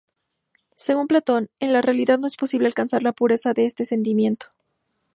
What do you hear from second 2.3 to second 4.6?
posible alcanzar la pureza de este sentimiento.